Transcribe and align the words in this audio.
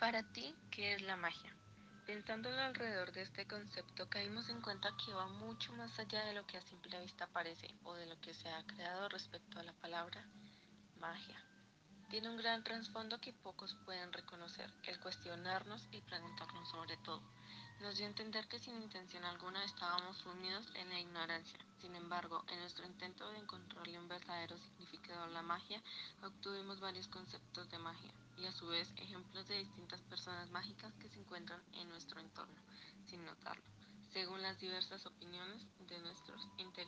Para 0.00 0.22
ti, 0.22 0.56
¿qué 0.70 0.94
es 0.94 1.02
la 1.02 1.14
magia? 1.18 1.54
Pensando 2.06 2.48
alrededor 2.48 3.12
de 3.12 3.20
este 3.20 3.46
concepto, 3.46 4.08
caímos 4.08 4.48
en 4.48 4.62
cuenta 4.62 4.88
que 4.96 5.12
va 5.12 5.26
mucho 5.26 5.74
más 5.74 5.98
allá 5.98 6.24
de 6.24 6.32
lo 6.32 6.46
que 6.46 6.56
a 6.56 6.62
simple 6.62 6.98
vista 7.02 7.26
parece 7.26 7.68
o 7.84 7.92
de 7.92 8.06
lo 8.06 8.18
que 8.18 8.32
se 8.32 8.48
ha 8.48 8.64
creado 8.64 9.10
respecto 9.10 9.60
a 9.60 9.62
la 9.62 9.74
palabra 9.74 10.26
magia. 10.96 11.49
Tiene 12.10 12.28
un 12.28 12.38
gran 12.38 12.64
trasfondo 12.64 13.20
que 13.20 13.32
pocos 13.32 13.76
pueden 13.84 14.12
reconocer, 14.12 14.68
el 14.88 14.98
cuestionarnos 14.98 15.86
y 15.92 16.00
preguntarnos 16.00 16.68
sobre 16.68 16.96
todo. 16.96 17.22
Nos 17.82 17.98
dio 17.98 18.04
a 18.04 18.08
entender 18.08 18.48
que 18.48 18.58
sin 18.58 18.82
intención 18.82 19.24
alguna 19.24 19.64
estábamos 19.64 20.18
sumidos 20.18 20.66
en 20.74 20.88
la 20.88 20.98
ignorancia. 20.98 21.60
Sin 21.80 21.94
embargo, 21.94 22.42
en 22.48 22.58
nuestro 22.58 22.84
intento 22.84 23.30
de 23.30 23.38
encontrarle 23.38 23.96
un 23.96 24.08
verdadero 24.08 24.58
significado 24.58 25.22
a 25.22 25.28
la 25.28 25.42
magia, 25.42 25.80
obtuvimos 26.24 26.80
varios 26.80 27.06
conceptos 27.06 27.70
de 27.70 27.78
magia 27.78 28.12
y 28.36 28.46
a 28.46 28.52
su 28.52 28.66
vez 28.66 28.92
ejemplos 28.96 29.46
de 29.46 29.58
distintas 29.58 30.00
personas 30.00 30.50
mágicas 30.50 30.92
que 30.94 31.08
se 31.08 31.20
encuentran 31.20 31.62
en 31.74 31.88
nuestro 31.90 32.18
entorno, 32.18 32.60
sin 33.06 33.24
notarlo, 33.24 33.62
según 34.12 34.42
las 34.42 34.58
diversas 34.58 35.06
opiniones 35.06 35.64
de 35.86 36.00
nuestros 36.00 36.48
integrantes. 36.58 36.79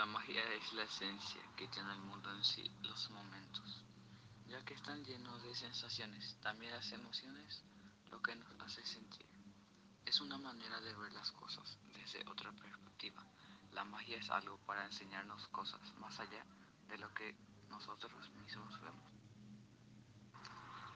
La 0.00 0.06
magia 0.06 0.42
es 0.54 0.72
la 0.72 0.84
esencia 0.84 1.42
que 1.54 1.68
tiene 1.68 1.92
el 1.92 2.00
mundo 2.00 2.32
en 2.34 2.42
sí, 2.42 2.74
los 2.80 3.10
momentos, 3.10 3.84
ya 4.46 4.64
que 4.64 4.72
están 4.72 5.04
llenos 5.04 5.42
de 5.42 5.54
sensaciones, 5.54 6.38
también 6.40 6.72
las 6.72 6.90
emociones, 6.92 7.62
lo 8.10 8.22
que 8.22 8.34
nos 8.34 8.58
hace 8.62 8.82
sentir. 8.86 9.26
Es 10.06 10.22
una 10.22 10.38
manera 10.38 10.80
de 10.80 10.94
ver 10.94 11.12
las 11.12 11.30
cosas 11.32 11.76
desde 11.92 12.26
otra 12.30 12.50
perspectiva. 12.50 13.22
La 13.72 13.84
magia 13.84 14.16
es 14.16 14.30
algo 14.30 14.56
para 14.64 14.86
enseñarnos 14.86 15.46
cosas 15.48 15.82
más 15.98 16.18
allá 16.18 16.46
de 16.88 16.96
lo 16.96 17.12
que 17.12 17.36
nosotros 17.68 18.30
mismos 18.30 18.80
vemos. 18.80 19.12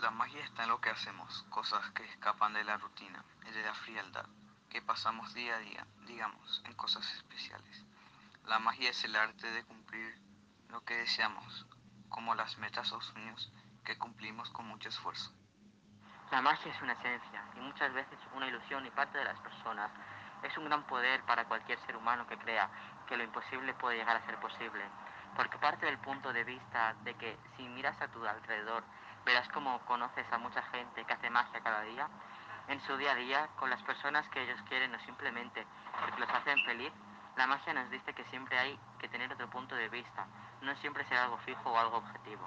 La 0.00 0.10
magia 0.10 0.44
está 0.44 0.64
en 0.64 0.70
lo 0.70 0.80
que 0.80 0.90
hacemos, 0.90 1.44
cosas 1.50 1.88
que 1.92 2.04
escapan 2.04 2.52
de 2.52 2.64
la 2.64 2.78
rutina 2.78 3.24
y 3.46 3.52
de 3.52 3.62
la 3.62 3.74
frialdad, 3.74 4.26
que 4.68 4.82
pasamos 4.82 5.34
día 5.34 5.54
a 5.54 5.60
día, 5.60 5.86
digamos, 6.04 6.62
en 6.64 6.74
cosas 6.74 7.08
especiales. 7.14 7.37
La 8.48 8.58
magia 8.58 8.88
es 8.88 9.04
el 9.04 9.14
arte 9.14 9.46
de 9.50 9.62
cumplir 9.64 10.14
lo 10.70 10.82
que 10.82 10.96
deseamos, 10.96 11.66
como 12.08 12.34
las 12.34 12.56
metas 12.56 12.90
o 12.92 13.00
sueños 13.02 13.52
que 13.84 13.98
cumplimos 13.98 14.48
con 14.52 14.66
mucho 14.66 14.88
esfuerzo. 14.88 15.30
La 16.30 16.40
magia 16.40 16.72
es 16.72 16.80
una 16.80 16.94
esencia 16.94 17.44
y 17.56 17.60
muchas 17.60 17.92
veces 17.92 18.18
una 18.34 18.46
ilusión 18.46 18.86
y 18.86 18.90
parte 18.90 19.18
de 19.18 19.24
las 19.24 19.38
personas 19.40 19.90
es 20.42 20.56
un 20.56 20.64
gran 20.64 20.82
poder 20.86 21.22
para 21.24 21.44
cualquier 21.44 21.78
ser 21.84 21.94
humano 21.94 22.26
que 22.26 22.38
crea 22.38 22.70
que 23.06 23.18
lo 23.18 23.24
imposible 23.24 23.74
puede 23.74 23.98
llegar 23.98 24.16
a 24.16 24.24
ser 24.24 24.40
posible, 24.40 24.82
porque 25.36 25.58
parte 25.58 25.84
del 25.84 25.98
punto 25.98 26.32
de 26.32 26.44
vista 26.44 26.94
de 27.04 27.12
que 27.16 27.36
si 27.58 27.68
miras 27.68 28.00
a 28.00 28.08
tu 28.08 28.24
alrededor 28.26 28.82
verás 29.26 29.46
como 29.50 29.78
conoces 29.80 30.24
a 30.32 30.38
mucha 30.38 30.62
gente 30.70 31.04
que 31.04 31.12
hace 31.12 31.28
magia 31.28 31.60
cada 31.60 31.82
día, 31.82 32.08
en 32.68 32.80
su 32.86 32.96
día 32.96 33.12
a 33.12 33.16
día, 33.16 33.48
con 33.58 33.68
las 33.68 33.82
personas 33.82 34.26
que 34.30 34.42
ellos 34.42 34.60
quieren 34.70 34.94
o 34.94 34.98
simplemente 35.00 35.66
porque 36.00 36.20
los 36.20 36.30
hacen 36.30 36.58
feliz, 36.64 36.92
la 37.38 37.46
magia 37.46 37.72
nos 37.72 37.88
dice 37.88 38.12
que 38.14 38.24
siempre 38.24 38.58
hay 38.58 38.76
que 38.98 39.08
tener 39.08 39.32
otro 39.32 39.48
punto 39.48 39.76
de 39.76 39.88
vista, 39.88 40.26
no 40.60 40.74
siempre 40.78 41.04
ser 41.04 41.18
algo 41.18 41.38
fijo 41.46 41.70
o 41.70 41.78
algo 41.78 41.98
objetivo. 41.98 42.42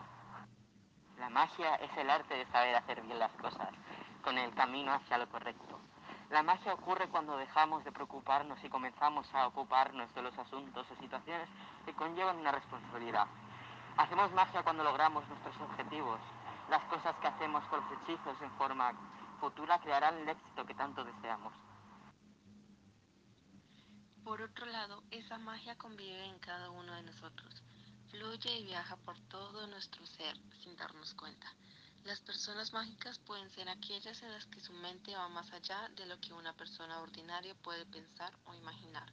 La 1.17 1.29
magia 1.29 1.75
es 1.75 1.95
el 1.95 2.09
arte 2.09 2.35
de 2.35 2.45
saber 2.47 2.75
hacer 2.75 3.01
bien 3.01 3.17
las 3.17 3.31
cosas, 3.37 3.69
con 4.21 4.37
el 4.37 4.53
camino 4.53 4.91
hacia 4.91 5.17
lo 5.17 5.29
correcto. 5.29 5.79
La 6.29 6.43
magia 6.43 6.73
ocurre 6.73 7.07
cuando 7.07 7.37
dejamos 7.37 7.85
de 7.85 7.93
preocuparnos 7.93 8.61
y 8.65 8.69
comenzamos 8.69 9.33
a 9.33 9.47
ocuparnos 9.47 10.13
de 10.13 10.23
los 10.23 10.37
asuntos 10.37 10.85
o 10.91 10.95
situaciones 10.97 11.47
que 11.85 11.93
conllevan 11.93 12.39
una 12.39 12.51
responsabilidad. 12.51 13.27
Hacemos 13.95 14.33
magia 14.33 14.61
cuando 14.61 14.83
logramos 14.83 15.25
nuestros 15.29 15.55
objetivos. 15.61 16.19
Las 16.69 16.83
cosas 16.83 17.15
que 17.21 17.27
hacemos 17.27 17.63
con 17.67 17.79
los 17.79 17.91
hechizos 17.93 18.41
en 18.41 18.51
forma 18.57 18.91
futura 19.39 19.79
crearán 19.79 20.17
el 20.17 20.27
éxito 20.27 20.65
que 20.65 20.73
tanto 20.73 21.05
deseamos. 21.05 21.53
Por 24.23 24.39
otro 24.43 24.67
lado, 24.67 25.03
esa 25.09 25.39
magia 25.39 25.75
convive 25.77 26.23
en 26.25 26.37
cada 26.37 26.69
uno 26.69 26.93
de 26.93 27.01
nosotros, 27.01 27.63
fluye 28.11 28.59
y 28.59 28.65
viaja 28.65 28.95
por 28.97 29.19
todo 29.21 29.65
nuestro 29.65 30.05
ser 30.05 30.37
sin 30.61 30.75
darnos 30.75 31.15
cuenta. 31.15 31.51
Las 32.03 32.19
personas 32.19 32.71
mágicas 32.71 33.17
pueden 33.17 33.49
ser 33.49 33.67
aquellas 33.67 34.21
en 34.21 34.31
las 34.31 34.45
que 34.45 34.61
su 34.61 34.73
mente 34.73 35.15
va 35.15 35.27
más 35.27 35.51
allá 35.51 35.89
de 35.95 36.05
lo 36.05 36.19
que 36.19 36.33
una 36.33 36.53
persona 36.53 36.99
ordinaria 36.99 37.55
puede 37.55 37.85
pensar 37.87 38.31
o 38.45 38.53
imaginar, 38.53 39.11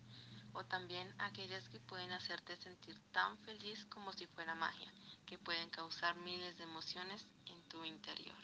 o 0.53 0.65
también 0.65 1.15
aquellas 1.19 1.67
que 1.71 1.81
pueden 1.81 2.13
hacerte 2.13 2.57
sentir 2.57 3.01
tan 3.11 3.39
feliz 3.39 3.87
como 3.87 4.13
si 4.13 4.27
fuera 4.27 4.55
magia, 4.55 4.93
que 5.25 5.39
pueden 5.39 5.71
causar 5.71 6.17
miles 6.17 6.59
de 6.59 6.65
emociones 6.65 7.27
en 7.47 7.63
tu 7.65 7.83
interior. 7.83 8.37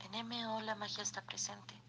En 0.00 0.28
MO 0.28 0.60
la 0.60 0.76
magia 0.76 1.02
está 1.02 1.22
presente 1.22 1.87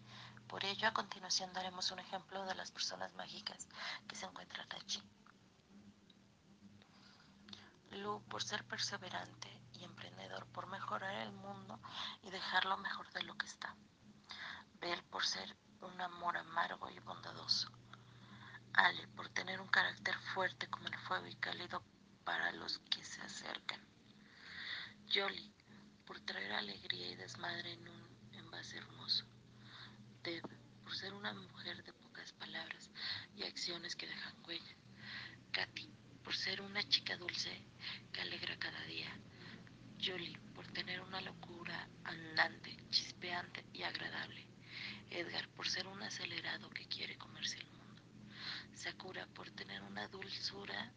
por 0.50 0.64
ello, 0.64 0.88
a 0.88 0.92
continuación 0.92 1.52
daremos 1.52 1.92
un 1.92 2.00
ejemplo 2.00 2.44
de 2.44 2.56
las 2.56 2.72
personas 2.72 3.14
mágicas 3.14 3.68
que 4.08 4.16
se 4.16 4.26
encuentran 4.26 4.66
allí. 4.72 5.00
Lu, 7.92 8.20
por 8.24 8.42
ser 8.42 8.64
perseverante 8.64 9.48
y 9.74 9.84
emprendedor, 9.84 10.46
por 10.46 10.66
mejorar 10.66 11.14
el 11.22 11.30
mundo 11.30 11.78
y 12.24 12.30
dejarlo 12.30 12.76
mejor 12.78 13.08
de 13.12 13.22
lo 13.22 13.36
que 13.36 13.46
está. 13.46 13.76
Bel, 14.80 15.00
por 15.04 15.24
ser 15.24 15.56
un 15.82 16.00
amor 16.00 16.36
amargo 16.36 16.90
y 16.90 16.98
bondadoso. 16.98 17.70
Ale, 18.72 19.06
por 19.06 19.28
tener 19.28 19.60
un 19.60 19.68
carácter 19.68 20.18
fuerte 20.34 20.68
como 20.68 20.88
el 20.88 20.98
fuego 20.98 21.28
y 21.28 21.36
cálido 21.36 21.80
para 22.24 22.50
los 22.50 22.80
que 22.90 23.04
se 23.04 23.22
acercan. 23.22 23.86
Jolie, 25.14 25.54
por 26.04 26.18
traer 26.22 26.52
alegría 26.54 27.06
y 27.08 27.14
desmadre 27.14 27.74
en 27.74 27.88
un 27.88 28.30
envase 28.32 28.78
hermoso. 28.78 29.30
Ser 31.00 31.14
una 31.14 31.32
mujer 31.32 31.82
de 31.82 31.94
pocas 31.94 32.30
palabras 32.34 32.90
y 33.34 33.44
acciones 33.44 33.96
que 33.96 34.06
dejan 34.06 34.34
huella. 34.46 34.76
Katy, 35.50 35.88
por 36.22 36.36
ser 36.36 36.60
una 36.60 36.86
chica 36.90 37.16
dulce 37.16 37.58
que 38.12 38.20
alegra 38.20 38.58
cada 38.58 38.84
día. 38.84 39.08
Julie, 39.98 40.38
por 40.54 40.66
tener 40.66 41.00
una 41.00 41.22
locura 41.22 41.88
andante, 42.04 42.76
chispeante 42.90 43.64
y 43.72 43.82
agradable. 43.82 44.46
Edgar, 45.08 45.48
por 45.48 45.70
ser 45.70 45.86
un 45.86 46.02
acelerado 46.02 46.68
que 46.68 46.86
quiere 46.86 47.16
comerse 47.16 47.56
el 47.56 47.66
mundo. 47.70 48.02
Sakura, 48.74 49.26
por 49.28 49.50
tener 49.52 49.80
una 49.80 50.06
dulzura, 50.08 50.92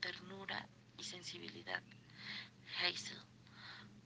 ternura 0.00 0.68
y 0.98 1.04
sensibilidad. 1.04 1.82
Hazel, 2.82 3.22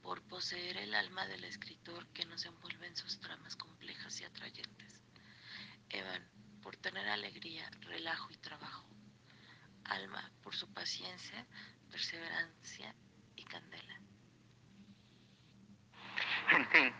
por 0.00 0.22
poseer 0.22 0.76
el 0.76 0.94
alma 0.94 1.26
del 1.26 1.42
escritor 1.42 2.06
que 2.12 2.24
nos 2.24 2.44
envuelve 2.44 2.86
en 2.86 2.96
sus 2.96 3.18
tramas 3.18 3.56
complejas 3.56 4.20
y 4.20 4.24
atrayentes. 4.24 4.98
Evan, 5.90 6.22
por 6.62 6.76
tener 6.76 7.08
alegría, 7.08 7.70
relajo 8.08 8.32
y 8.32 8.36
trabajo. 8.38 8.86
Alma, 9.84 10.30
por 10.42 10.54
su 10.54 10.72
paciencia, 10.72 11.46
perseverancia 11.90 12.94
y 13.36 13.44
candela. 13.44 14.00
En 16.52 16.66
fin, 16.68 16.92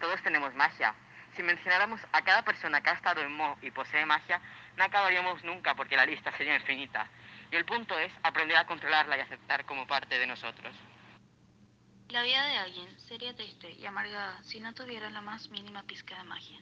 todos 0.00 0.22
tenemos 0.22 0.54
magia. 0.54 0.94
Si 1.36 1.42
mencionáramos 1.42 2.00
a 2.12 2.22
cada 2.22 2.42
persona 2.42 2.80
que 2.80 2.90
ha 2.90 2.94
estado 2.94 3.20
en 3.20 3.32
Mo 3.32 3.58
y 3.60 3.70
posee 3.70 4.06
magia, 4.06 4.40
no 4.76 4.84
acabaríamos 4.84 5.44
nunca 5.44 5.74
porque 5.74 5.96
la 5.96 6.06
lista 6.06 6.34
sería 6.36 6.56
infinita. 6.56 7.10
Y 7.50 7.56
el 7.56 7.66
punto 7.66 7.98
es 7.98 8.10
aprender 8.22 8.56
a 8.56 8.66
controlarla 8.66 9.18
y 9.18 9.20
aceptar 9.20 9.66
como 9.66 9.86
parte 9.86 10.18
de 10.18 10.26
nosotros. 10.26 10.74
La 12.08 12.22
vida 12.22 12.46
de 12.46 12.56
alguien 12.56 13.00
sería 13.00 13.34
triste 13.34 13.70
y 13.72 13.84
amargada 13.84 14.42
si 14.44 14.60
no 14.60 14.72
tuviera 14.72 15.10
la 15.10 15.20
más 15.20 15.50
mínima 15.50 15.82
pizca 15.82 16.16
de 16.16 16.24
magia. 16.24 16.60